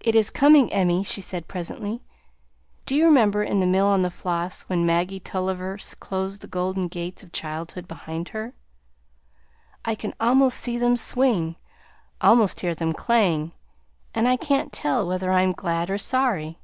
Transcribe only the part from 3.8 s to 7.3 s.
on the Floss, when Maggie Tulliver closed the golden gates of